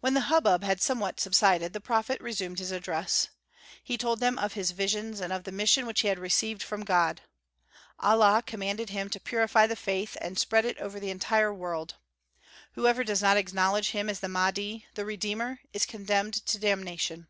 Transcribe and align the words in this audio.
When 0.00 0.12
the 0.12 0.20
hubbub 0.28 0.62
had 0.64 0.82
somewhat 0.82 1.18
subsided, 1.18 1.72
the 1.72 1.80
prophet 1.80 2.20
resumed 2.20 2.58
his 2.58 2.72
address. 2.72 3.30
He 3.82 3.96
told 3.96 4.20
them 4.20 4.38
of 4.38 4.52
his 4.52 4.72
visions 4.72 5.18
and 5.18 5.32
of 5.32 5.44
the 5.44 5.50
mission 5.50 5.86
which 5.86 6.00
he 6.02 6.08
had 6.08 6.18
received 6.18 6.62
from 6.62 6.84
God. 6.84 7.22
Allah 7.98 8.42
commanded 8.44 8.90
him 8.90 9.08
to 9.08 9.18
purify 9.18 9.66
the 9.66 9.74
faith 9.74 10.14
and 10.20 10.38
spread 10.38 10.66
it 10.66 10.76
over 10.76 11.00
the 11.00 11.08
entire 11.08 11.54
world. 11.54 11.94
Whoever 12.72 13.02
does 13.02 13.22
not 13.22 13.38
acknowledge 13.38 13.92
him 13.92 14.10
as 14.10 14.20
the 14.20 14.28
Mahdi, 14.28 14.84
the 14.92 15.06
Redeemer, 15.06 15.60
is 15.72 15.86
condemned 15.86 16.34
to 16.34 16.58
damnation. 16.58 17.26